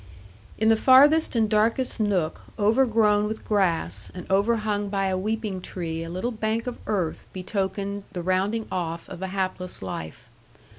In 0.57 0.69
the 0.69 0.75
farthest 0.75 1.35
and 1.35 1.47
darkest 1.47 1.99
nook, 1.99 2.41
overgrown 2.57 3.27
with 3.27 3.45
grass, 3.45 4.09
and 4.15 4.25
overhung 4.31 4.89
by 4.89 5.05
a 5.09 5.15
weeping 5.15 5.61
tree 5.61 6.03
a 6.03 6.09
little 6.09 6.31
bank 6.31 6.65
of 6.65 6.79
earth 6.87 7.27
betokened 7.33 8.05
the 8.11 8.23
rounding 8.23 8.65
off 8.71 9.07
of 9.07 9.21
a 9.21 9.27
hapless 9.27 9.83
life. 9.83 10.27